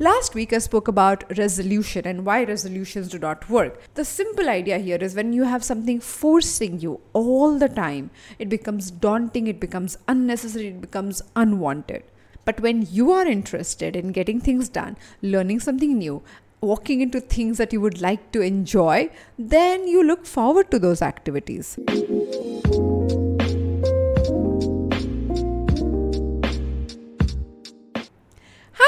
Last 0.00 0.34
week, 0.34 0.52
I 0.52 0.58
spoke 0.58 0.88
about 0.88 1.22
resolution 1.38 2.04
and 2.04 2.26
why 2.26 2.42
resolutions 2.42 3.08
do 3.08 3.18
not 3.20 3.48
work. 3.48 3.80
The 3.94 4.04
simple 4.04 4.48
idea 4.48 4.78
here 4.78 4.96
is 4.96 5.14
when 5.14 5.32
you 5.32 5.44
have 5.44 5.62
something 5.62 6.00
forcing 6.00 6.80
you 6.80 7.00
all 7.12 7.56
the 7.56 7.68
time, 7.68 8.10
it 8.40 8.48
becomes 8.48 8.90
daunting, 8.90 9.46
it 9.46 9.60
becomes 9.60 9.96
unnecessary, 10.08 10.68
it 10.68 10.80
becomes 10.80 11.22
unwanted. 11.36 12.02
But 12.44 12.60
when 12.60 12.88
you 12.90 13.12
are 13.12 13.24
interested 13.24 13.94
in 13.94 14.10
getting 14.10 14.40
things 14.40 14.68
done, 14.68 14.96
learning 15.22 15.60
something 15.60 15.96
new, 15.96 16.24
walking 16.60 17.00
into 17.00 17.20
things 17.20 17.58
that 17.58 17.72
you 17.72 17.80
would 17.80 18.00
like 18.00 18.32
to 18.32 18.40
enjoy, 18.40 19.10
then 19.38 19.86
you 19.86 20.02
look 20.02 20.26
forward 20.26 20.72
to 20.72 20.80
those 20.80 21.02
activities. 21.02 21.78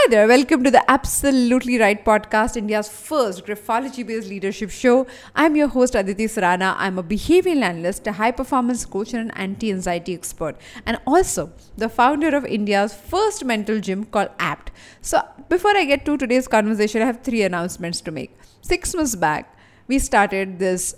Hi 0.06 0.10
there, 0.10 0.28
welcome 0.28 0.62
to 0.62 0.70
the 0.70 0.88
Absolutely 0.88 1.80
Write 1.80 2.04
podcast, 2.04 2.56
India's 2.56 2.88
first 2.88 3.44
graphology 3.44 4.06
based 4.06 4.28
leadership 4.28 4.70
show. 4.70 5.04
I'm 5.34 5.56
your 5.56 5.66
host 5.66 5.96
Aditi 5.96 6.26
Surana. 6.26 6.76
I'm 6.78 6.96
a 7.00 7.02
behavioral 7.02 7.64
analyst, 7.64 8.06
a 8.06 8.12
high 8.12 8.30
performance 8.30 8.84
coach, 8.84 9.14
and 9.14 9.22
an 9.22 9.30
anti 9.36 9.72
anxiety 9.72 10.14
expert, 10.14 10.58
and 10.86 11.00
also 11.08 11.50
the 11.76 11.88
founder 11.88 12.36
of 12.36 12.44
India's 12.44 12.94
first 12.94 13.44
mental 13.44 13.80
gym 13.80 14.04
called 14.04 14.28
APT. 14.38 14.70
So, 15.00 15.24
before 15.48 15.76
I 15.76 15.84
get 15.84 16.04
to 16.04 16.16
today's 16.16 16.46
conversation, 16.46 17.02
I 17.02 17.06
have 17.06 17.22
three 17.22 17.42
announcements 17.42 18.00
to 18.02 18.12
make. 18.12 18.38
Six 18.60 18.94
months 18.94 19.16
back, 19.16 19.58
we 19.88 19.98
started 19.98 20.60
this 20.60 20.94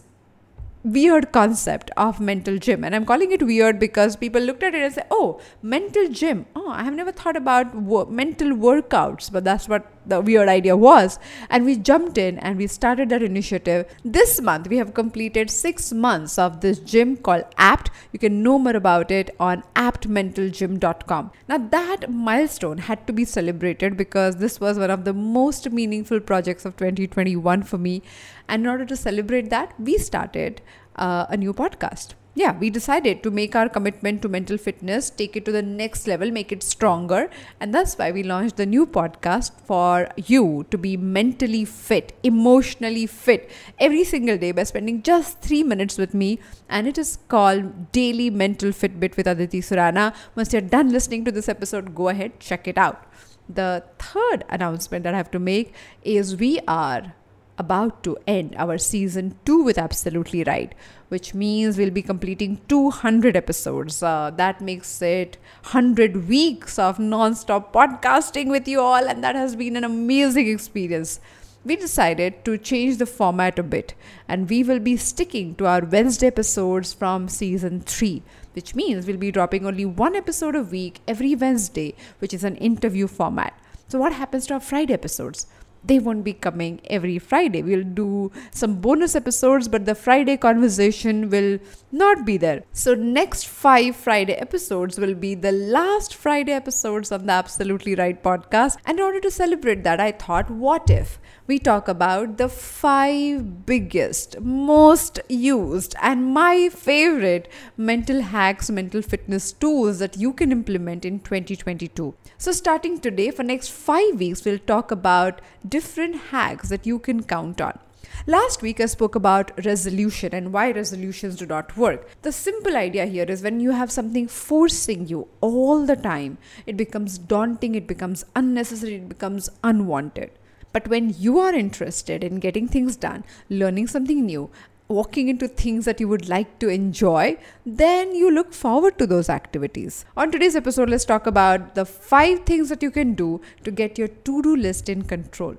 weird 0.84 1.32
concept 1.32 1.90
of 1.96 2.20
mental 2.20 2.58
gym. 2.58 2.84
And 2.84 2.94
i'm 2.94 3.04
calling 3.04 3.32
it 3.32 3.42
weird 3.42 3.78
because 3.78 4.16
people 4.16 4.40
looked 4.40 4.62
at 4.62 4.74
it 4.74 4.82
and 4.82 4.94
said 4.94 5.06
oh 5.10 5.40
mental 5.62 6.08
gym. 6.08 6.46
Oh 6.56 6.68
i 6.70 6.82
have 6.84 6.94
never 6.94 7.12
thought 7.12 7.36
about 7.36 7.74
wo- 7.74 8.06
mental 8.06 8.48
workouts 8.50 9.30
but 9.32 9.44
that's 9.44 9.68
what 9.68 9.86
the 10.08 10.20
weird 10.20 10.48
idea 10.48 10.76
was. 10.76 11.18
And 11.50 11.64
we 11.64 11.76
jumped 11.76 12.18
in 12.18 12.38
and 12.38 12.56
we 12.56 12.66
started 12.66 13.08
that 13.10 13.22
initiative. 13.22 13.86
This 14.04 14.40
month 14.40 14.68
we 14.68 14.78
have 14.78 14.94
completed 14.94 15.50
6 15.50 15.92
months 15.92 16.38
of 16.38 16.60
this 16.60 16.78
gym 16.78 17.16
called 17.16 17.44
apt. 17.56 17.90
You 18.12 18.18
can 18.18 18.42
know 18.42 18.58
more 18.58 18.76
about 18.76 19.10
it 19.10 19.34
on 19.38 19.62
aptmentalgym.com 19.76 21.30
now 21.48 21.58
that 21.58 22.10
milestone 22.10 22.78
had 22.78 23.06
to 23.06 23.12
be 23.12 23.24
celebrated 23.24 23.96
because 23.96 24.36
this 24.36 24.60
was 24.60 24.78
one 24.78 24.90
of 24.90 25.04
the 25.04 25.12
most 25.12 25.70
meaningful 25.70 26.20
projects 26.20 26.64
of 26.64 26.76
2021 26.76 27.62
for 27.62 27.78
me. 27.78 28.02
And 28.48 28.62
in 28.62 28.66
order 28.68 28.84
to 28.86 28.96
celebrate 28.96 29.50
that, 29.50 29.78
we 29.78 29.98
started 29.98 30.62
uh, 30.96 31.26
a 31.28 31.36
new 31.36 31.52
podcast. 31.52 32.14
Yeah, 32.38 32.56
we 32.56 32.70
decided 32.70 33.24
to 33.24 33.32
make 33.32 33.56
our 33.56 33.68
commitment 33.68 34.22
to 34.22 34.28
mental 34.28 34.58
fitness, 34.58 35.10
take 35.10 35.34
it 35.34 35.44
to 35.46 35.50
the 35.50 35.60
next 35.60 36.06
level, 36.06 36.30
make 36.30 36.52
it 36.52 36.62
stronger. 36.62 37.28
And 37.58 37.74
that's 37.74 37.98
why 37.98 38.12
we 38.12 38.22
launched 38.22 38.58
the 38.58 38.64
new 38.64 38.86
podcast 38.86 39.50
for 39.64 40.08
you 40.16 40.64
to 40.70 40.78
be 40.78 40.96
mentally 40.96 41.64
fit, 41.64 42.16
emotionally 42.22 43.06
fit 43.06 43.50
every 43.80 44.04
single 44.04 44.38
day 44.38 44.52
by 44.52 44.62
spending 44.62 45.02
just 45.02 45.40
three 45.40 45.64
minutes 45.64 45.98
with 45.98 46.14
me. 46.14 46.38
And 46.68 46.86
it 46.86 46.96
is 46.96 47.18
called 47.26 47.90
Daily 47.90 48.30
Mental 48.30 48.70
Fitbit 48.70 49.16
with 49.16 49.26
Aditi 49.26 49.60
Surana. 49.60 50.14
Once 50.36 50.52
you're 50.52 50.62
done 50.62 50.92
listening 50.92 51.24
to 51.24 51.32
this 51.32 51.48
episode, 51.48 51.92
go 51.92 52.06
ahead, 52.08 52.38
check 52.38 52.68
it 52.68 52.78
out. 52.78 53.04
The 53.48 53.82
third 53.98 54.44
announcement 54.48 55.02
that 55.02 55.12
I 55.12 55.16
have 55.16 55.32
to 55.32 55.40
make 55.40 55.74
is 56.04 56.36
we 56.36 56.60
are 56.68 57.14
about 57.58 58.02
to 58.04 58.16
end 58.26 58.54
our 58.56 58.78
season 58.78 59.36
2 59.44 59.62
with 59.64 59.78
Absolutely 59.78 60.44
Write, 60.44 60.74
which 61.08 61.34
means 61.34 61.76
we'll 61.76 61.90
be 61.90 62.02
completing 62.02 62.60
200 62.68 63.36
episodes. 63.36 64.02
Uh, 64.02 64.30
that 64.36 64.60
makes 64.60 65.02
it 65.02 65.36
100 65.64 66.28
weeks 66.28 66.78
of 66.78 66.98
non 66.98 67.34
stop 67.34 67.72
podcasting 67.72 68.48
with 68.48 68.68
you 68.68 68.80
all, 68.80 69.08
and 69.08 69.22
that 69.22 69.34
has 69.34 69.56
been 69.56 69.76
an 69.76 69.84
amazing 69.84 70.48
experience. 70.48 71.20
We 71.64 71.76
decided 71.76 72.44
to 72.44 72.56
change 72.56 72.98
the 72.98 73.06
format 73.06 73.58
a 73.58 73.62
bit, 73.62 73.94
and 74.28 74.48
we 74.48 74.62
will 74.62 74.78
be 74.78 74.96
sticking 74.96 75.54
to 75.56 75.66
our 75.66 75.84
Wednesday 75.84 76.28
episodes 76.28 76.94
from 76.94 77.28
season 77.28 77.80
3 77.80 78.22
which 78.58 78.74
means 78.74 79.06
we'll 79.06 79.16
be 79.16 79.30
dropping 79.30 79.64
only 79.64 79.84
one 79.84 80.16
episode 80.16 80.56
a 80.56 80.62
week 80.64 80.98
every 81.06 81.32
Wednesday, 81.36 81.94
which 82.18 82.34
is 82.34 82.42
an 82.42 82.56
interview 82.56 83.06
format. 83.06 83.56
So, 83.86 84.00
what 84.00 84.12
happens 84.12 84.48
to 84.48 84.54
our 84.54 84.60
Friday 84.60 84.92
episodes? 84.92 85.46
They 85.84 85.98
won't 85.98 86.24
be 86.24 86.32
coming 86.32 86.80
every 86.90 87.18
Friday. 87.18 87.62
We'll 87.62 87.82
do 87.82 88.32
some 88.50 88.76
bonus 88.80 89.14
episodes, 89.14 89.68
but 89.68 89.86
the 89.86 89.94
Friday 89.94 90.36
conversation 90.36 91.30
will 91.30 91.58
not 91.92 92.24
be 92.24 92.36
there. 92.36 92.64
So, 92.72 92.94
next 92.94 93.46
five 93.46 93.96
Friday 93.96 94.34
episodes 94.34 94.98
will 94.98 95.14
be 95.14 95.34
the 95.34 95.52
last 95.52 96.14
Friday 96.14 96.52
episodes 96.52 97.12
of 97.12 97.26
the 97.26 97.32
Absolutely 97.32 97.94
Write 97.94 98.22
podcast. 98.22 98.76
And 98.86 98.98
in 98.98 99.04
order 99.04 99.20
to 99.20 99.30
celebrate 99.30 99.84
that, 99.84 100.00
I 100.00 100.12
thought, 100.12 100.50
what 100.50 100.90
if 100.90 101.18
we 101.48 101.58
talk 101.58 101.88
about 101.88 102.36
the 102.36 102.46
five 102.46 103.64
biggest, 103.64 104.38
most 104.38 105.18
used, 105.30 105.94
and 106.02 106.34
my 106.34 106.68
favorite 106.68 107.48
mental 107.74 108.20
hacks, 108.20 108.68
mental 108.68 109.00
fitness 109.00 109.50
tools 109.52 109.98
that 109.98 110.18
you 110.18 110.34
can 110.34 110.52
implement 110.52 111.06
in 111.06 111.18
2022. 111.20 112.14
So, 112.36 112.52
starting 112.52 113.00
today, 113.00 113.30
for 113.30 113.44
next 113.44 113.70
five 113.70 114.18
weeks, 114.18 114.44
we'll 114.44 114.58
talk 114.58 114.90
about 114.90 115.40
different 115.66 116.16
hacks 116.32 116.68
that 116.68 116.86
you 116.86 116.98
can 116.98 117.22
count 117.22 117.62
on. 117.62 117.78
Last 118.26 118.60
week, 118.60 118.78
I 118.78 118.84
spoke 118.84 119.14
about 119.14 119.64
resolution 119.64 120.34
and 120.34 120.52
why 120.52 120.70
resolutions 120.72 121.36
do 121.36 121.46
not 121.46 121.78
work. 121.78 122.10
The 122.20 122.32
simple 122.32 122.76
idea 122.76 123.06
here 123.06 123.24
is 123.24 123.42
when 123.42 123.58
you 123.58 123.70
have 123.70 123.90
something 123.90 124.28
forcing 124.28 125.08
you 125.08 125.28
all 125.40 125.86
the 125.86 125.96
time, 125.96 126.36
it 126.66 126.76
becomes 126.76 127.16
daunting, 127.16 127.74
it 127.74 127.86
becomes 127.86 128.26
unnecessary, 128.36 128.96
it 128.96 129.08
becomes 129.08 129.48
unwanted. 129.64 130.30
But 130.72 130.88
when 130.88 131.14
you 131.18 131.38
are 131.38 131.54
interested 131.54 132.22
in 132.22 132.40
getting 132.40 132.68
things 132.68 132.96
done, 132.96 133.24
learning 133.48 133.86
something 133.86 134.24
new, 134.26 134.50
walking 134.88 135.28
into 135.28 135.46
things 135.46 135.84
that 135.84 136.00
you 136.00 136.08
would 136.08 136.28
like 136.28 136.58
to 136.58 136.68
enjoy, 136.68 137.36
then 137.64 138.14
you 138.14 138.30
look 138.30 138.52
forward 138.52 138.98
to 138.98 139.06
those 139.06 139.28
activities. 139.28 140.04
On 140.16 140.30
today's 140.30 140.56
episode, 140.56 140.88
let's 140.88 141.04
talk 141.04 141.26
about 141.26 141.74
the 141.74 141.84
five 141.84 142.44
things 142.46 142.68
that 142.70 142.82
you 142.82 142.90
can 142.90 143.14
do 143.14 143.40
to 143.64 143.70
get 143.70 143.98
your 143.98 144.08
to 144.08 144.42
do 144.42 144.56
list 144.56 144.88
in 144.88 145.02
control. 145.02 145.56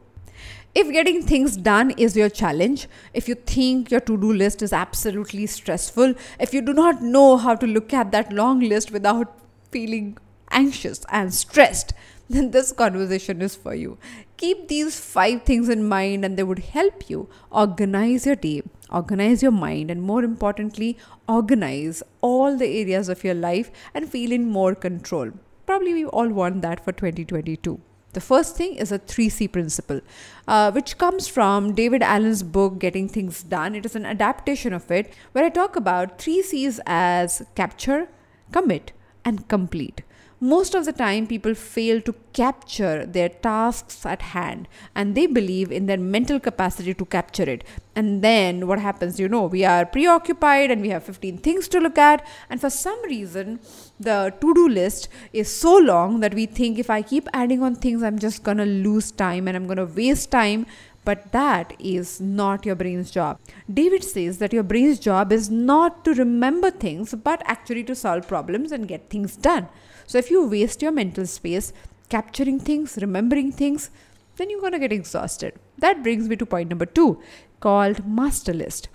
If 0.75 0.91
getting 0.91 1.23
things 1.23 1.57
done 1.57 1.91
is 1.91 2.15
your 2.15 2.29
challenge, 2.29 2.87
if 3.13 3.27
you 3.27 3.35
think 3.35 3.89
your 3.89 3.99
to 4.01 4.17
do 4.17 4.31
list 4.31 4.61
is 4.61 4.71
absolutely 4.71 5.47
stressful, 5.47 6.13
if 6.39 6.53
you 6.53 6.61
do 6.61 6.73
not 6.73 7.01
know 7.01 7.37
how 7.37 7.55
to 7.55 7.65
look 7.65 7.91
at 7.93 8.11
that 8.11 8.31
long 8.31 8.59
list 8.59 8.91
without 8.91 9.35
feeling 9.71 10.17
anxious 10.51 11.05
and 11.09 11.33
stressed, 11.33 11.93
then 12.35 12.51
this 12.51 12.71
conversation 12.71 13.41
is 13.41 13.55
for 13.55 13.73
you. 13.73 13.97
Keep 14.37 14.67
these 14.67 14.99
five 14.99 15.43
things 15.43 15.67
in 15.67 15.87
mind 15.87 16.23
and 16.23 16.37
they 16.37 16.43
would 16.43 16.59
help 16.59 17.09
you 17.09 17.27
organize 17.49 18.27
your 18.27 18.35
day, 18.35 18.61
organize 18.91 19.41
your 19.41 19.51
mind, 19.51 19.89
and 19.89 20.03
more 20.03 20.23
importantly, 20.23 20.95
organize 21.27 22.03
all 22.21 22.55
the 22.55 22.67
areas 22.67 23.09
of 23.09 23.23
your 23.23 23.33
life 23.33 23.71
and 23.95 24.07
feel 24.07 24.31
in 24.31 24.45
more 24.45 24.75
control. 24.75 25.31
Probably 25.65 25.93
we 25.95 26.05
all 26.05 26.29
want 26.29 26.61
that 26.61 26.83
for 26.85 26.91
2022. 26.91 27.81
The 28.13 28.21
first 28.21 28.55
thing 28.55 28.75
is 28.75 28.91
a 28.91 28.99
3C 28.99 29.51
principle, 29.51 30.01
uh, 30.47 30.71
which 30.71 30.99
comes 30.99 31.27
from 31.27 31.73
David 31.73 32.03
Allen's 32.03 32.43
book, 32.43 32.77
Getting 32.79 33.07
Things 33.07 33.41
Done. 33.41 33.73
It 33.73 33.85
is 33.85 33.95
an 33.95 34.05
adaptation 34.05 34.73
of 34.73 34.89
it, 34.91 35.13
where 35.31 35.45
I 35.45 35.49
talk 35.49 35.75
about 35.75 36.19
3 36.21 36.43
C's 36.43 36.79
as 36.85 37.43
capture, 37.55 38.07
commit, 38.51 38.93
and 39.25 39.47
complete 39.47 40.01
most 40.39 40.73
of 40.73 40.85
the 40.85 40.93
time 40.93 41.27
people 41.27 41.53
fail 41.53 41.99
to 42.01 42.13
capture 42.33 43.05
their 43.05 43.29
tasks 43.29 44.05
at 44.05 44.21
hand 44.21 44.67
and 44.95 45.15
they 45.15 45.27
believe 45.27 45.71
in 45.71 45.85
their 45.85 45.97
mental 45.97 46.39
capacity 46.39 46.93
to 46.93 47.05
capture 47.05 47.43
it. 47.43 47.63
And 47.95 48.21
then 48.21 48.65
what 48.67 48.79
happens? 48.79 49.19
You 49.19 49.27
know 49.27 49.45
we 49.45 49.65
are 49.65 49.85
preoccupied 49.85 50.71
and 50.71 50.81
we 50.81 50.89
have 50.89 51.03
15 51.03 51.39
things 51.39 51.67
to 51.69 51.79
look 51.79 51.97
at 51.97 52.25
and 52.49 52.61
for 52.61 52.69
some 52.69 53.01
reason 53.03 53.59
the 53.99 54.33
to 54.39 54.53
do 54.53 54.67
list 54.69 55.09
is 55.33 55.53
so 55.53 55.77
long 55.77 56.19
that 56.21 56.33
we 56.33 56.45
think 56.45 56.79
if 56.79 56.89
i 56.89 57.01
keep 57.01 57.27
adding 57.33 57.61
on 57.61 57.75
things 57.75 58.01
i'm 58.01 58.17
just 58.17 58.43
going 58.43 58.57
to 58.57 58.65
lose 58.65 59.11
time 59.11 59.47
and 59.47 59.57
i'm 59.57 59.65
going 59.65 59.77
to 59.77 59.85
waste 60.01 60.31
time 60.31 60.65
but 61.05 61.31
that 61.31 61.73
is 61.79 62.19
not 62.21 62.65
your 62.65 62.75
brain's 62.75 63.11
job. 63.11 63.39
David 63.71 64.03
says 64.03 64.37
that 64.39 64.53
your 64.53 64.63
brain's 64.63 64.99
job 64.99 65.31
is 65.31 65.49
not 65.49 66.03
to 66.05 66.13
remember 66.13 66.71
things, 66.71 67.13
but 67.15 67.41
actually 67.45 67.83
to 67.85 67.95
solve 67.95 68.27
problems 68.27 68.71
and 68.71 68.87
get 68.87 69.09
things 69.09 69.35
done. 69.35 69.67
So 70.05 70.17
if 70.17 70.29
you 70.29 70.47
waste 70.47 70.81
your 70.81 70.91
mental 70.91 71.25
space 71.25 71.73
capturing 72.09 72.59
things, 72.59 72.97
remembering 73.01 73.51
things, 73.51 73.89
then 74.37 74.49
you're 74.49 74.61
going 74.61 74.73
to 74.73 74.79
get 74.79 74.93
exhausted. 74.93 75.53
That 75.77 76.03
brings 76.03 76.27
me 76.27 76.35
to 76.37 76.45
point 76.45 76.69
number 76.69 76.85
two 76.85 77.21
called 77.59 78.07
master 78.07 78.53
list. 78.53 78.89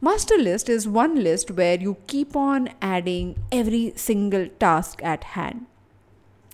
Master 0.00 0.36
list 0.36 0.68
is 0.68 0.86
one 0.86 1.22
list 1.22 1.50
where 1.50 1.78
you 1.78 1.96
keep 2.06 2.36
on 2.36 2.70
adding 2.82 3.38
every 3.50 3.92
single 3.96 4.46
task 4.60 5.02
at 5.02 5.24
hand. 5.24 5.66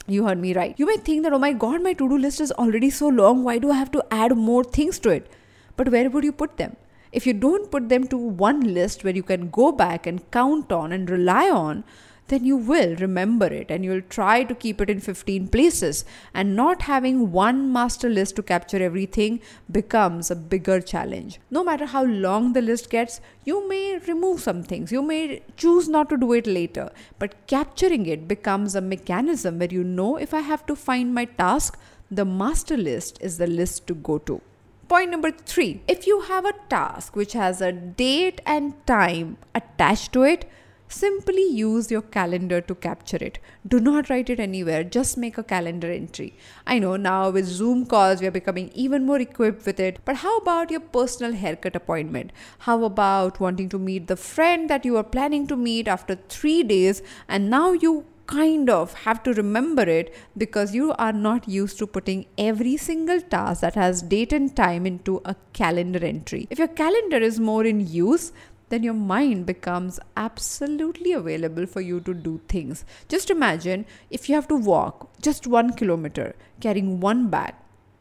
You 0.06 0.26
heard 0.26 0.38
me 0.38 0.52
right. 0.52 0.74
You 0.78 0.86
may 0.86 0.96
think 0.96 1.22
that, 1.22 1.32
oh 1.32 1.38
my 1.38 1.52
god, 1.52 1.82
my 1.82 1.92
to 1.92 2.08
do 2.08 2.18
list 2.18 2.40
is 2.40 2.52
already 2.52 2.90
so 2.90 3.08
long. 3.08 3.44
Why 3.44 3.58
do 3.58 3.70
I 3.70 3.76
have 3.76 3.92
to 3.92 4.04
add 4.10 4.36
more 4.36 4.64
things 4.64 4.98
to 5.00 5.10
it? 5.10 5.30
But 5.76 5.90
where 5.90 6.10
would 6.10 6.24
you 6.24 6.32
put 6.32 6.56
them? 6.56 6.76
If 7.12 7.26
you 7.26 7.34
don't 7.34 7.70
put 7.70 7.88
them 7.88 8.06
to 8.08 8.16
one 8.16 8.74
list 8.74 9.04
where 9.04 9.14
you 9.14 9.22
can 9.22 9.50
go 9.50 9.70
back 9.70 10.06
and 10.06 10.28
count 10.30 10.72
on 10.72 10.92
and 10.92 11.08
rely 11.08 11.48
on, 11.50 11.84
then 12.32 12.44
you 12.46 12.56
will 12.56 12.96
remember 12.96 13.46
it 13.46 13.70
and 13.70 13.84
you'll 13.84 14.08
try 14.08 14.42
to 14.42 14.54
keep 14.54 14.80
it 14.80 14.88
in 14.88 15.00
15 15.00 15.48
places. 15.48 16.04
And 16.32 16.56
not 16.56 16.82
having 16.82 17.30
one 17.30 17.72
master 17.72 18.08
list 18.08 18.36
to 18.36 18.42
capture 18.42 18.82
everything 18.82 19.40
becomes 19.70 20.30
a 20.30 20.36
bigger 20.36 20.80
challenge. 20.80 21.40
No 21.50 21.62
matter 21.62 21.84
how 21.86 22.04
long 22.04 22.54
the 22.54 22.62
list 22.62 22.88
gets, 22.90 23.20
you 23.44 23.68
may 23.68 23.98
remove 24.08 24.40
some 24.40 24.62
things, 24.62 24.90
you 24.90 25.02
may 25.02 25.42
choose 25.56 25.88
not 25.88 26.08
to 26.08 26.16
do 26.16 26.32
it 26.32 26.46
later, 26.46 26.90
but 27.18 27.46
capturing 27.46 28.06
it 28.06 28.26
becomes 28.26 28.74
a 28.74 28.80
mechanism 28.80 29.58
where 29.58 29.68
you 29.68 29.84
know 29.84 30.16
if 30.16 30.32
I 30.32 30.40
have 30.40 30.64
to 30.66 30.76
find 30.76 31.14
my 31.14 31.26
task, 31.26 31.78
the 32.10 32.24
master 32.24 32.76
list 32.76 33.18
is 33.20 33.38
the 33.38 33.46
list 33.46 33.86
to 33.88 33.94
go 33.94 34.18
to. 34.18 34.40
Point 34.88 35.10
number 35.10 35.30
three 35.30 35.82
if 35.88 36.06
you 36.06 36.22
have 36.22 36.44
a 36.44 36.52
task 36.68 37.16
which 37.16 37.32
has 37.32 37.60
a 37.60 37.72
date 37.72 38.40
and 38.44 38.74
time 38.86 39.38
attached 39.54 40.12
to 40.14 40.22
it, 40.22 40.50
simply 40.92 41.42
use 41.42 41.90
your 41.90 42.02
calendar 42.02 42.60
to 42.60 42.74
capture 42.74 43.18
it. 43.20 43.38
Do 43.66 43.80
not 43.80 44.10
write 44.10 44.30
it 44.30 44.38
anywhere, 44.38 44.84
just 44.84 45.16
make 45.16 45.38
a 45.38 45.42
calendar 45.42 45.90
entry. 45.90 46.36
I 46.66 46.78
know 46.78 46.96
now 46.96 47.30
with 47.30 47.46
Zoom 47.46 47.86
calls, 47.86 48.20
we 48.20 48.26
are 48.26 48.32
becoming 48.32 48.70
even 48.74 49.06
more 49.06 49.20
equipped 49.20 49.66
with 49.66 49.80
it, 49.80 50.00
but 50.04 50.16
how 50.16 50.38
about 50.38 50.70
your 50.70 50.80
personal 50.80 51.32
haircut 51.32 51.76
appointment? 51.76 52.32
How 52.60 52.84
about 52.84 53.40
wanting 53.40 53.68
to 53.70 53.78
meet 53.78 54.06
the 54.06 54.16
friend 54.16 54.70
that 54.70 54.84
you 54.84 54.96
are 54.96 55.04
planning 55.04 55.46
to 55.48 55.56
meet 55.56 55.88
after 55.88 56.16
three 56.28 56.62
days 56.62 57.02
and 57.28 57.50
now 57.50 57.72
you 57.72 58.06
kind 58.26 58.70
of 58.70 58.94
have 59.04 59.22
to 59.22 59.32
remember 59.34 59.82
it 59.82 60.14
because 60.36 60.74
you 60.74 60.92
are 60.92 61.12
not 61.12 61.48
used 61.48 61.78
to 61.78 61.86
putting 61.86 62.24
every 62.38 62.76
single 62.76 63.20
task 63.20 63.60
that 63.60 63.74
has 63.74 64.02
date 64.02 64.32
and 64.32 64.54
time 64.56 64.86
into 64.86 65.20
a 65.24 65.34
calendar 65.52 66.04
entry. 66.04 66.46
If 66.50 66.58
your 66.58 66.68
calendar 66.68 67.18
is 67.18 67.40
more 67.40 67.64
in 67.64 67.86
use, 67.86 68.32
then 68.72 68.82
your 68.82 68.94
mind 68.94 69.44
becomes 69.44 70.00
absolutely 70.16 71.12
available 71.12 71.66
for 71.66 71.82
you 71.82 72.00
to 72.00 72.14
do 72.14 72.40
things. 72.48 72.86
Just 73.06 73.28
imagine 73.28 73.84
if 74.08 74.30
you 74.30 74.34
have 74.34 74.48
to 74.48 74.56
walk 74.56 75.10
just 75.20 75.46
one 75.46 75.74
kilometer 75.74 76.34
carrying 76.58 76.98
one 76.98 77.28
bag, 77.28 77.54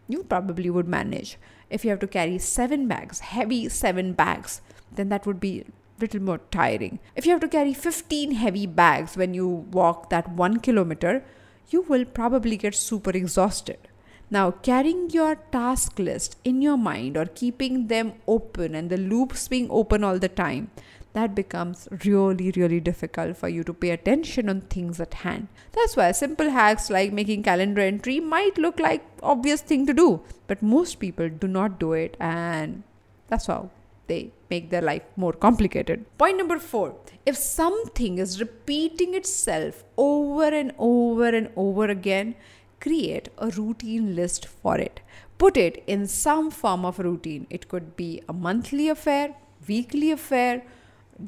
you 0.08 0.24
probably 0.24 0.70
would 0.70 0.88
manage. 0.88 1.38
If 1.70 1.84
you 1.84 1.90
have 1.90 2.00
to 2.00 2.08
carry 2.08 2.38
seven 2.38 2.88
bags, 2.88 3.20
heavy 3.20 3.68
seven 3.68 4.14
bags, 4.14 4.62
then 4.90 5.10
that 5.10 5.26
would 5.26 5.42
be 5.42 5.66
little 6.00 6.22
more 6.22 6.40
tiring. 6.52 7.00
If 7.18 7.26
you 7.26 7.34
have 7.34 7.42
to 7.42 7.50
carry 7.50 7.74
15 7.74 8.32
heavy 8.32 8.66
bags 8.66 9.18
when 9.18 9.34
you 9.34 9.50
walk 9.50 10.10
that 10.10 10.32
one 10.32 10.62
kilometer, 10.62 11.26
you 11.68 11.82
will 11.82 12.06
probably 12.06 12.56
get 12.56 12.76
super 12.76 13.12
exhausted. 13.12 13.90
Now, 14.34 14.52
carrying 14.52 15.10
your 15.10 15.36
task 15.52 16.00
list 16.00 16.38
in 16.46 16.62
your 16.62 16.78
mind 16.78 17.18
or 17.18 17.26
keeping 17.26 17.88
them 17.88 18.14
open 18.26 18.74
and 18.76 18.90
the 18.90 18.96
loops 18.98 19.50
being 19.50 19.68
open 19.70 20.06
all 20.06 20.20
the 20.20 20.30
time, 20.30 20.72
that 21.12 21.36
becomes 21.36 21.90
really, 22.06 22.52
really 22.56 22.80
difficult 22.80 23.36
for 23.36 23.50
you 23.50 23.66
to 23.66 23.74
pay 23.74 23.90
attention 23.90 24.48
on 24.48 24.62
things 24.62 25.02
at 25.02 25.16
hand. 25.16 25.50
That's 25.74 25.98
why 25.98 26.14
simple 26.14 26.50
hacks 26.50 26.90
like 26.90 27.12
making 27.12 27.44
calendar 27.44 27.82
entry 27.82 28.22
might 28.22 28.58
look 28.58 28.80
like 28.80 29.06
obvious 29.22 29.62
thing 29.62 29.86
to 29.88 29.94
do, 29.94 30.22
but 30.48 30.62
most 30.62 31.00
people 31.00 31.28
do 31.28 31.50
not 31.50 31.78
do 31.78 31.92
it 31.92 32.16
and 32.18 32.84
that's 33.28 33.48
how 33.48 33.70
they 34.08 34.32
make 34.50 34.70
their 34.70 34.82
life 34.82 35.04
more 35.18 35.34
complicated. 35.34 36.06
Point 36.18 36.38
number 36.38 36.58
four 36.58 36.96
if 37.26 37.36
something 37.36 38.18
is 38.18 38.40
repeating 38.40 39.14
itself 39.14 39.84
over 39.98 40.46
and 40.46 40.72
over 40.78 41.28
and 41.28 41.50
over 41.56 41.86
again, 41.86 42.36
create 42.82 43.30
a 43.38 43.50
routine 43.52 44.16
list 44.16 44.46
for 44.46 44.78
it. 44.78 45.00
Put 45.38 45.56
it 45.56 45.84
in 45.88 46.08
some 46.08 46.52
form 46.52 46.84
of 46.86 47.00
routine. 47.00 47.48
It 47.50 47.68
could 47.70 47.96
be 47.96 48.22
a 48.28 48.34
monthly 48.34 48.90
affair, 48.90 49.36
weekly 49.68 50.12
affair, 50.12 50.64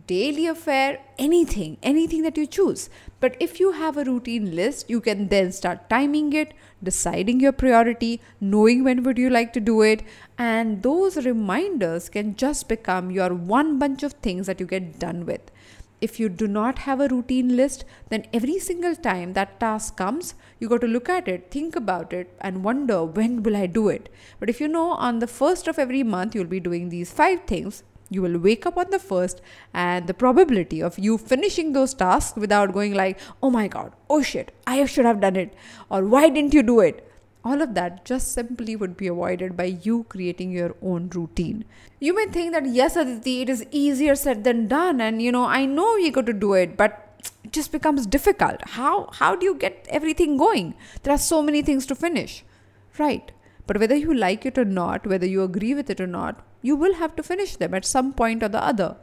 daily 0.07 0.47
affair, 0.47 0.99
anything, 1.19 1.77
anything 1.83 2.23
that 2.23 2.37
you 2.37 2.47
choose. 2.47 2.89
But 3.19 3.37
if 3.39 3.59
you 3.59 3.71
have 3.73 3.97
a 3.97 4.03
routine 4.03 4.55
list, 4.55 4.89
you 4.89 4.99
can 5.01 5.27
then 5.27 5.51
start 5.51 5.89
timing 5.89 6.33
it, 6.33 6.53
deciding 6.81 7.39
your 7.39 7.51
priority, 7.51 8.21
knowing 8.41 8.83
when 8.83 9.03
would 9.03 9.17
you 9.17 9.29
like 9.29 9.53
to 9.53 9.59
do 9.59 9.81
it, 9.81 10.03
and 10.37 10.81
those 10.81 11.17
reminders 11.25 12.09
can 12.09 12.35
just 12.35 12.67
become 12.67 13.11
your 13.11 13.33
one 13.33 13.77
bunch 13.77 14.03
of 14.03 14.13
things 14.13 14.47
that 14.47 14.59
you 14.59 14.65
get 14.65 14.99
done 14.99 15.25
with 15.25 15.51
if 16.07 16.19
you 16.19 16.27
do 16.27 16.47
not 16.47 16.79
have 16.79 16.99
a 16.99 17.07
routine 17.07 17.55
list, 17.55 17.85
then 18.09 18.25
every 18.33 18.59
single 18.59 18.95
time 18.95 19.31
that 19.33 19.59
task 19.59 19.95
comes, 19.95 20.35
you 20.59 20.67
got 20.67 20.81
to 20.81 20.87
look 20.87 21.07
at 21.07 21.29
it, 21.29 21.49
think 21.49 21.77
about 21.77 22.11
it, 22.11 22.35
and 22.41 22.63
wonder 22.63 23.03
when 23.05 23.41
will 23.43 23.55
I 23.55 23.67
do 23.67 23.87
it. 23.87 24.09
But 24.39 24.49
if 24.49 24.59
you 24.59 24.67
know 24.67 24.91
on 24.91 25.19
the 25.19 25.27
first 25.27 25.67
of 25.67 25.79
every 25.79 26.03
month 26.03 26.35
you'll 26.35 26.55
be 26.57 26.59
doing 26.59 26.89
these 26.89 27.11
five 27.11 27.45
things, 27.45 27.83
you 28.09 28.21
will 28.21 28.37
wake 28.37 28.65
up 28.65 28.77
on 28.77 28.91
the 28.91 28.99
first, 28.99 29.41
and 29.73 30.05
the 30.07 30.13
probability 30.13 30.81
of 30.81 30.99
you 30.99 31.17
finishing 31.17 31.71
those 31.71 31.93
tasks 31.93 32.37
without 32.37 32.73
going 32.73 32.93
like, 32.93 33.19
oh 33.41 33.49
my 33.49 33.67
god, 33.67 33.93
oh 34.09 34.21
shit, 34.21 34.53
I 34.67 34.85
should 34.85 35.05
have 35.05 35.21
done 35.21 35.37
it, 35.37 35.53
or 35.89 36.05
why 36.05 36.29
didn't 36.29 36.53
you 36.53 36.63
do 36.63 36.79
it? 36.81 37.09
All 37.43 37.61
of 37.61 37.73
that 37.75 38.05
just 38.05 38.31
simply 38.31 38.75
would 38.75 38.95
be 38.95 39.07
avoided 39.07 39.57
by 39.57 39.65
you 39.65 40.05
creating 40.09 40.51
your 40.51 40.75
own 40.81 41.09
routine. 41.09 41.65
You 41.99 42.15
may 42.15 42.25
think 42.27 42.53
that, 42.53 42.65
yes, 42.65 42.95
Aditi, 42.95 43.41
it 43.41 43.49
is 43.49 43.65
easier 43.71 44.15
said 44.15 44.43
than 44.43 44.67
done, 44.67 45.01
and 45.01 45.21
you 45.21 45.31
know, 45.31 45.45
I 45.45 45.65
know 45.65 45.95
you 45.97 46.11
got 46.11 46.25
to 46.27 46.33
do 46.33 46.53
it, 46.53 46.77
but 46.77 47.21
it 47.43 47.51
just 47.51 47.71
becomes 47.71 48.05
difficult. 48.05 48.61
How, 48.69 49.09
how 49.13 49.35
do 49.35 49.45
you 49.45 49.55
get 49.55 49.87
everything 49.89 50.37
going? 50.37 50.75
There 51.03 51.13
are 51.13 51.17
so 51.17 51.41
many 51.41 51.61
things 51.61 51.85
to 51.87 51.95
finish, 51.95 52.43
right? 52.97 53.31
But 53.67 53.79
whether 53.79 53.95
you 53.95 54.13
like 54.13 54.45
it 54.45 54.57
or 54.57 54.65
not, 54.65 55.07
whether 55.07 55.25
you 55.25 55.43
agree 55.43 55.73
with 55.73 55.89
it 55.89 56.01
or 56.01 56.07
not, 56.07 56.45
you 56.61 56.75
will 56.75 56.95
have 56.95 57.15
to 57.17 57.23
finish 57.23 57.55
them 57.57 57.73
at 57.73 57.85
some 57.85 58.13
point 58.13 58.43
or 58.43 58.49
the 58.49 58.63
other. 58.63 58.95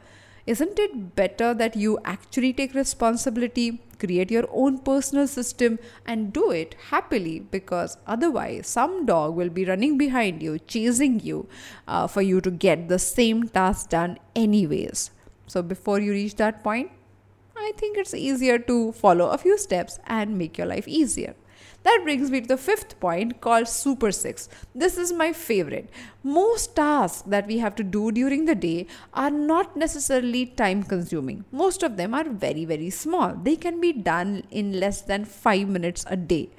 Isn't 0.45 0.79
it 0.79 1.15
better 1.15 1.53
that 1.53 1.75
you 1.75 1.99
actually 2.03 2.53
take 2.53 2.73
responsibility, 2.73 3.81
create 3.99 4.31
your 4.31 4.47
own 4.51 4.79
personal 4.79 5.27
system, 5.27 5.77
and 6.05 6.33
do 6.33 6.49
it 6.51 6.75
happily? 6.89 7.39
Because 7.39 7.97
otherwise, 8.07 8.67
some 8.67 9.05
dog 9.05 9.35
will 9.35 9.49
be 9.49 9.65
running 9.65 9.97
behind 9.97 10.41
you, 10.41 10.57
chasing 10.59 11.19
you 11.19 11.47
uh, 11.87 12.07
for 12.07 12.21
you 12.21 12.41
to 12.41 12.49
get 12.49 12.87
the 12.89 12.99
same 12.99 13.47
task 13.47 13.89
done, 13.89 14.17
anyways. 14.35 15.11
So, 15.47 15.61
before 15.61 15.99
you 15.99 16.11
reach 16.11 16.35
that 16.37 16.63
point, 16.63 16.91
I 17.55 17.73
think 17.77 17.97
it's 17.97 18.13
easier 18.13 18.57
to 18.57 18.91
follow 18.93 19.29
a 19.29 19.37
few 19.37 19.57
steps 19.57 19.99
and 20.07 20.37
make 20.37 20.57
your 20.57 20.67
life 20.67 20.87
easier. 20.87 21.35
That 21.83 22.01
brings 22.03 22.29
me 22.29 22.41
to 22.41 22.47
the 22.47 22.57
fifth 22.57 22.99
point 22.99 23.41
called 23.41 23.67
Super 23.67 24.11
Six. 24.11 24.47
This 24.75 24.97
is 24.97 25.11
my 25.11 25.33
favorite. 25.33 25.89
Most 26.23 26.75
tasks 26.75 27.23
that 27.23 27.47
we 27.47 27.57
have 27.57 27.73
to 27.75 27.83
do 27.83 28.11
during 28.11 28.45
the 28.45 28.53
day 28.53 28.85
are 29.15 29.31
not 29.31 29.75
necessarily 29.75 30.45
time 30.45 30.83
consuming. 30.83 31.43
Most 31.51 31.81
of 31.81 31.97
them 31.97 32.13
are 32.13 32.29
very, 32.29 32.65
very 32.65 32.91
small. 32.91 33.33
They 33.33 33.55
can 33.55 33.81
be 33.81 33.93
done 33.93 34.43
in 34.51 34.79
less 34.79 35.01
than 35.01 35.25
five 35.25 35.67
minutes 35.67 36.05
a 36.07 36.15
day. 36.15 36.51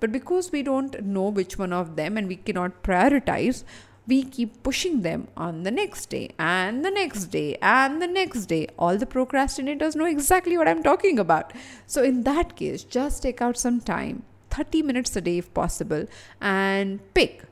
But 0.00 0.12
because 0.12 0.50
we 0.50 0.62
don't 0.62 1.04
know 1.04 1.28
which 1.28 1.58
one 1.58 1.74
of 1.74 1.96
them 1.96 2.16
and 2.16 2.26
we 2.26 2.36
cannot 2.36 2.82
prioritize, 2.82 3.64
we 4.06 4.22
keep 4.22 4.62
pushing 4.62 5.02
them 5.02 5.28
on 5.36 5.62
the 5.62 5.70
next 5.70 6.06
day 6.06 6.30
and 6.38 6.82
the 6.82 6.90
next 6.90 7.26
day 7.26 7.58
and 7.60 8.00
the 8.00 8.06
next 8.06 8.46
day. 8.46 8.66
All 8.78 8.96
the 8.96 9.04
procrastinators 9.04 9.94
know 9.94 10.06
exactly 10.06 10.56
what 10.56 10.68
I'm 10.68 10.82
talking 10.82 11.18
about. 11.18 11.52
So, 11.86 12.02
in 12.02 12.22
that 12.22 12.56
case, 12.56 12.82
just 12.82 13.22
take 13.22 13.42
out 13.42 13.58
some 13.58 13.80
time 13.82 14.24
30 14.50 14.82
minutes 14.82 15.14
a 15.16 15.20
day 15.20 15.38
if 15.38 15.52
possible 15.54 16.06
and 16.40 17.00
pick 17.14 17.44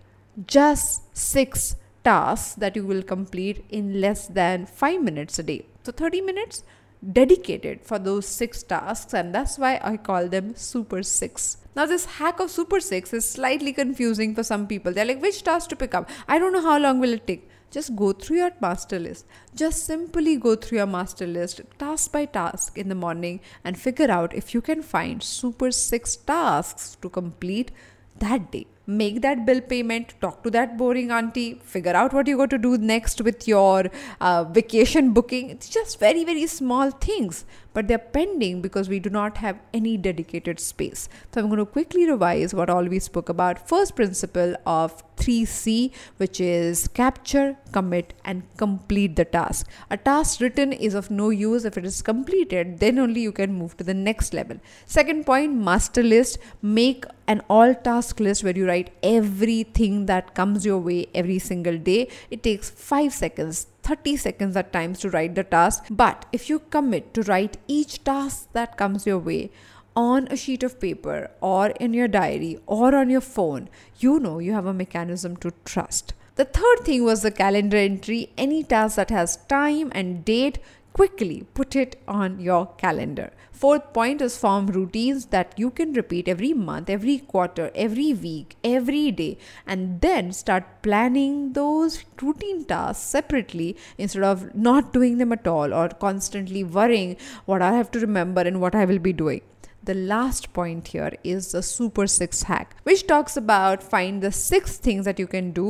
just 0.47 1.17
six 1.17 1.77
tasks 2.05 2.55
that 2.55 2.77
you 2.77 2.85
will 2.85 3.03
complete 3.03 3.65
in 3.69 4.01
less 4.01 4.27
than 4.27 4.67
5 4.67 5.03
minutes 5.03 5.39
a 5.39 5.43
day. 5.43 5.65
So 5.83 5.93
30 5.93 6.21
minutes 6.23 6.65
dedicated 7.13 7.81
for 7.83 7.99
those 7.99 8.27
six 8.27 8.63
tasks 8.63 9.15
and 9.15 9.35
that's 9.35 9.59
why 9.59 9.81
I 9.83 9.97
call 9.97 10.29
them 10.29 10.55
super 10.57 11.03
6. 11.03 11.57
Now 11.77 11.87
this 11.87 12.05
hack 12.05 12.41
of 12.41 12.51
super 12.51 12.81
6 12.81 13.13
is 13.13 13.29
slightly 13.29 13.73
confusing 13.73 14.35
for 14.35 14.43
some 14.43 14.67
people. 14.67 14.93
They're 14.93 15.05
like 15.05 15.23
which 15.23 15.43
task 15.45 15.71
to 15.71 15.77
pick 15.77 15.95
up? 15.95 16.11
I 16.27 16.39
don't 16.39 16.53
know 16.53 16.63
how 16.63 16.79
long 16.79 16.99
will 16.99 17.13
it 17.13 17.27
take 17.27 17.49
just 17.71 17.95
go 17.97 18.13
through 18.13 18.39
your 18.39 18.53
master 18.61 18.99
list. 18.99 19.27
Just 19.55 19.85
simply 19.85 20.37
go 20.37 20.57
through 20.57 20.79
your 20.79 20.87
master 20.87 21.27
list 21.27 21.61
task 21.79 22.13
by 22.13 22.25
task 22.25 22.79
in 22.79 22.89
the 22.89 22.95
morning 22.95 23.41
and 23.65 23.79
figure 23.79 24.11
out 24.11 24.35
if 24.35 24.55
you 24.55 24.61
can 24.61 24.83
find 24.83 25.23
super 25.23 25.71
six 25.71 26.17
tasks 26.17 26.97
to 27.03 27.09
complete 27.09 27.71
that 28.19 28.51
day 28.51 28.67
make 28.89 29.21
that 29.21 29.45
bill 29.45 29.61
payment, 29.61 30.15
talk 30.21 30.43
to 30.43 30.51
that 30.51 30.79
boring 30.79 31.11
auntie, 31.11 31.61
figure 31.63 31.95
out 31.95 32.15
what 32.15 32.27
you're 32.27 32.39
going 32.39 32.49
to 32.49 32.59
do 32.59 32.79
next 32.79 33.21
with 33.21 33.47
your 33.47 33.85
uh, 34.21 34.45
vacation 34.45 35.13
booking. 35.13 35.51
It's 35.51 35.69
just 35.69 36.01
very, 36.01 36.25
very 36.25 36.47
small 36.47 36.91
things, 36.91 37.45
but 37.75 37.87
they're 37.87 37.99
pending 37.99 38.63
because 38.63 38.89
we 38.89 38.99
do 38.99 39.11
not 39.11 39.37
have 39.37 39.59
any 39.75 39.99
dedicated 39.99 40.59
space. 40.59 41.11
So 41.35 41.41
I'm 41.43 41.49
going 41.49 41.59
to 41.59 41.67
quickly 41.67 42.11
revise 42.11 42.55
what 42.55 42.71
all 42.71 42.85
we 42.85 42.99
spoke 42.99 43.29
about. 43.29 43.69
First 43.69 43.95
principle 43.95 44.57
of 44.65 45.03
3C, 45.19 45.93
which 46.17 46.41
is 46.41 46.89
capture, 46.89 47.59
commit, 47.73 48.15
and 48.25 48.43
complete 48.57 49.17
the 49.17 49.25
task. 49.25 49.69
A 49.91 49.97
task 49.99 50.41
written 50.41 50.73
is 50.73 50.95
of 50.95 51.11
no 51.11 51.29
use 51.31 51.65
if 51.65 51.77
it 51.77 51.85
is 51.85 52.01
completed, 52.01 52.79
then 52.79 52.99
only 52.99 53.21
you 53.21 53.33
can 53.33 53.53
move 53.53 53.77
to 53.77 53.85
the 53.85 53.95
next 53.95 54.33
level. 54.33 54.59
Second 54.87 55.27
point, 55.27 55.55
master 55.55 56.03
list. 56.03 56.39
Make 56.63 57.05
an 57.27 57.43
all 57.51 57.75
task 57.75 58.21
list 58.21 58.43
where 58.43 58.57
you 58.57 58.67
write 58.67 58.78
everything 59.03 60.07
that 60.07 60.35
comes 60.35 60.65
your 60.65 60.79
way 60.79 61.07
every 61.15 61.39
single 61.39 61.79
day. 61.79 62.09
It 62.31 62.43
takes 62.43 62.71
5 62.71 63.13
seconds, 63.13 63.67
30 63.83 64.17
seconds 64.17 64.57
at 64.57 64.73
times 64.73 65.01
to 65.01 65.11
write 65.11 65.35
the 65.35 65.45
task. 65.45 65.85
But 65.91 66.27
if 66.33 66.49
you 66.49 66.59
commit 66.59 67.15
to 67.15 67.23
write 67.23 67.59
each 67.67 68.05
task 68.05 68.49
that 68.53 68.77
comes 68.77 69.07
your 69.07 69.19
way, 69.19 69.51
on 69.97 70.29
a 70.31 70.37
sheet 70.37 70.63
of 70.63 70.79
paper 70.79 71.29
or 71.41 71.71
in 71.85 71.93
your 71.93 72.07
diary 72.07 72.57
or 72.67 72.95
on 72.95 73.11
your 73.11 73.21
phone, 73.21 73.69
you 73.99 74.21
know 74.21 74.39
you 74.39 74.53
have 74.53 74.67
a 74.67 74.73
mechanism 74.73 75.37
to 75.37 75.53
trust. 75.65 76.15
The 76.37 76.45
third 76.45 76.85
thing 76.85 77.03
was 77.03 77.23
the 77.23 77.33
calendar 77.33 77.77
entry. 77.77 78.31
Any 78.39 78.63
task 78.63 78.95
that 78.95 79.11
has 79.11 79.39
time 79.49 79.91
and 79.93 80.25
date, 80.25 80.61
quickly 80.93 81.45
put 81.55 81.77
it 81.77 82.01
on 82.07 82.41
your 82.41 82.67
calendar. 82.77 83.31
Fourth 83.53 83.93
point 83.93 84.21
is 84.23 84.37
form 84.37 84.67
routines 84.69 85.27
that 85.27 85.53
you 85.57 85.71
can 85.71 85.93
repeat 85.93 86.29
every 86.29 86.53
month, 86.53 86.89
every 86.89 87.19
quarter, 87.19 87.71
every 87.75 88.13
week, 88.13 88.57
every 88.63 89.11
day, 89.11 89.39
and 89.67 90.01
then 90.01 90.33
start 90.33 90.83
planning 90.83 91.53
those 91.55 92.05
routine 92.23 92.65
tasks 92.65 93.05
separately 93.05 93.77
instead 93.97 94.23
of 94.23 94.55
not 94.55 94.93
doing 94.93 95.19
them 95.19 95.33
at 95.33 95.47
all 95.47 95.75
or 95.75 95.89
constantly 95.89 96.63
worrying 96.63 97.17
what 97.47 97.63
I 97.63 97.73
have 97.73 97.91
to 97.93 98.01
remember 98.01 98.43
and 98.43 98.61
what 98.61 98.75
I 98.75 98.85
will 98.85 99.01
be 99.01 99.13
doing 99.13 99.43
the 99.89 99.95
last 99.95 100.53
point 100.53 100.89
here 100.95 101.13
is 101.25 101.53
the 101.53 101.63
super 101.63 102.07
six 102.07 102.43
hack 102.49 102.75
which 102.89 103.07
talks 103.07 103.37
about 103.43 103.83
find 103.83 104.23
the 104.23 104.31
six 104.31 104.77
things 104.87 105.07
that 105.07 105.19
you 105.19 105.27
can 105.27 105.51
do 105.59 105.67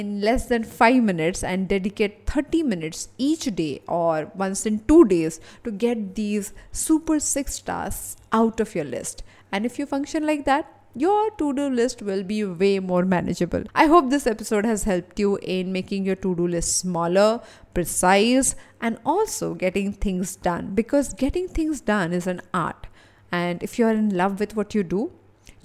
in 0.00 0.20
less 0.20 0.46
than 0.52 0.62
5 0.62 1.02
minutes 1.10 1.42
and 1.42 1.68
dedicate 1.74 2.30
30 2.34 2.62
minutes 2.74 3.08
each 3.18 3.46
day 3.62 3.82
or 3.88 4.30
once 4.44 4.64
in 4.70 4.78
2 4.94 5.04
days 5.16 5.40
to 5.64 5.72
get 5.86 6.14
these 6.20 6.52
super 6.70 7.18
six 7.18 7.60
tasks 7.72 8.16
out 8.40 8.64
of 8.66 8.74
your 8.78 8.88
list 8.96 9.24
and 9.50 9.66
if 9.70 9.78
you 9.80 9.86
function 9.94 10.26
like 10.32 10.44
that 10.52 10.72
your 10.98 11.30
to 11.38 11.52
do 11.52 11.68
list 11.68 12.00
will 12.00 12.22
be 12.22 12.42
way 12.42 12.78
more 12.78 13.04
manageable. 13.04 13.64
I 13.74 13.84
hope 13.84 14.08
this 14.08 14.26
episode 14.26 14.64
has 14.64 14.84
helped 14.84 15.18
you 15.20 15.36
in 15.42 15.70
making 15.70 16.06
your 16.06 16.16
to 16.16 16.34
do 16.34 16.48
list 16.48 16.78
smaller, 16.78 17.42
precise, 17.74 18.54
and 18.80 18.98
also 19.04 19.52
getting 19.52 19.92
things 19.92 20.36
done 20.36 20.74
because 20.74 21.12
getting 21.12 21.48
things 21.48 21.82
done 21.82 22.14
is 22.14 22.26
an 22.26 22.40
art. 22.54 22.86
And 23.32 23.62
if 23.62 23.78
you 23.78 23.86
are 23.86 23.92
in 23.92 24.16
love 24.16 24.40
with 24.40 24.56
what 24.56 24.74
you 24.74 24.82
do, 24.82 25.12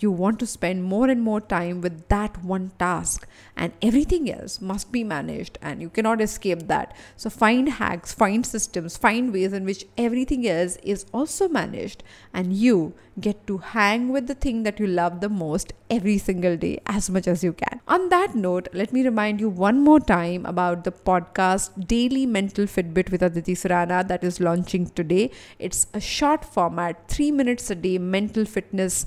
you 0.01 0.12
want 0.12 0.39
to 0.39 0.46
spend 0.46 0.84
more 0.84 1.08
and 1.10 1.22
more 1.22 1.41
time 1.41 1.81
with 1.81 2.08
that 2.10 2.43
one 2.43 2.72
task 2.79 3.27
and 3.55 3.74
everything 3.81 4.31
else 4.31 4.60
must 4.62 4.91
be 4.91 5.03
managed 5.03 5.58
and 5.62 5.81
you 5.81 5.89
cannot 5.89 6.22
escape 6.22 6.67
that 6.67 6.96
so 7.15 7.29
find 7.29 7.70
hacks 7.70 8.13
find 8.13 8.46
systems 8.46 8.98
find 8.98 9.34
ways 9.34 9.53
in 9.53 9.65
which 9.65 9.86
everything 9.98 10.48
else 10.48 10.77
is 10.84 11.05
also 11.13 11.48
managed 11.48 12.03
and 12.34 12.53
you 12.53 12.93
get 13.20 13.46
to 13.46 13.58
hang 13.58 14.10
with 14.10 14.27
the 14.27 14.36
thing 14.36 14.63
that 14.63 14.79
you 14.79 14.88
love 14.88 15.20
the 15.20 15.29
most 15.29 15.74
every 15.89 16.17
single 16.17 16.55
day 16.55 16.79
as 16.86 17.10
much 17.10 17.27
as 17.27 17.43
you 17.43 17.51
can. 17.51 17.81
On 17.88 18.08
that 18.10 18.36
note, 18.36 18.70
let 18.74 18.93
me 18.93 19.03
remind 19.03 19.41
you 19.41 19.50
one 19.50 19.84
more 19.84 20.00
time 20.00 20.46
about 20.46 20.86
the 20.86 20.91
podcast 20.91 21.88
Daily 21.88 22.25
Mental 22.25 22.65
Fitbit 22.65 23.12
with 23.12 23.22
Aditi 23.22 23.53
Surana 23.53 24.08
that 24.08 24.24
is 24.24 24.39
launching 24.39 24.89
today. 24.89 25.29
It's 25.60 25.88
a 25.93 26.00
short 26.00 26.46
format, 26.46 27.08
three 27.10 27.31
minutes 27.31 27.70
a 27.70 27.75
day 27.75 27.98
mental 27.98 28.46
fitness 28.46 29.05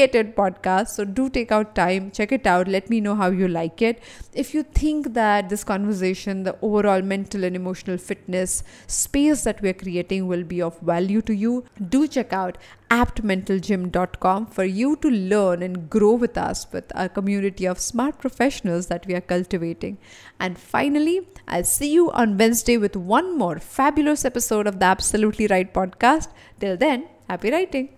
dedicated 0.00 0.36
podcast. 0.36 0.88
So 0.88 1.04
do 1.04 1.28
take 1.28 1.52
out 1.52 1.74
time, 1.74 2.10
check 2.10 2.32
it 2.32 2.46
out, 2.46 2.68
let 2.68 2.90
me 2.90 3.00
know 3.00 3.14
how 3.14 3.30
you 3.30 3.48
like 3.48 3.82
it. 3.82 4.02
If 4.32 4.54
you 4.54 4.62
think 4.62 5.14
that 5.14 5.48
this 5.48 5.64
conversation, 5.64 6.42
the 6.44 6.56
overall 6.62 7.02
mental 7.02 7.44
and 7.44 7.56
emotional 7.56 7.98
fitness 7.98 8.62
space 8.86 9.44
that 9.44 9.60
we're 9.62 9.74
creating 9.74 10.26
will 10.26 10.44
be 10.44 10.62
of 10.62 10.78
value 10.80 11.22
to 11.22 11.34
you, 11.34 11.64
do 11.88 12.06
check 12.06 12.32
out 12.32 12.58
aptmentalgym.com 12.90 14.46
for 14.46 14.64
you 14.64 14.96
to 14.96 15.08
learn 15.08 15.62
and 15.62 15.88
grow 15.88 16.12
with 16.12 16.36
us 16.36 16.66
with 16.72 16.90
our 16.94 17.08
community 17.08 17.66
of 17.66 17.78
smart 17.78 18.18
professionals 18.18 18.86
that 18.88 19.06
we 19.06 19.14
are 19.14 19.20
cultivating. 19.20 19.98
And 20.40 20.58
finally, 20.58 21.28
I'll 21.46 21.64
see 21.64 21.92
you 21.92 22.10
on 22.12 22.36
Wednesday 22.36 22.78
with 22.78 22.96
one 22.96 23.38
more 23.38 23.58
fabulous 23.58 24.24
episode 24.24 24.66
of 24.66 24.80
the 24.80 24.86
Absolutely 24.86 25.46
Write 25.46 25.72
podcast. 25.72 26.28
Till 26.58 26.76
then, 26.76 27.08
happy 27.28 27.50
writing. 27.52 27.90